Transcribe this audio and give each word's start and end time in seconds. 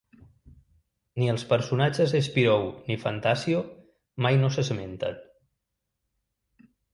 Ni 1.23 1.27
els 1.33 1.43
personatges 1.51 2.15
Spirou 2.27 2.65
ni 2.87 2.97
Fantasio 3.03 3.61
mai 4.27 4.41
no 4.41 4.51
s'esmenten. 4.57 5.21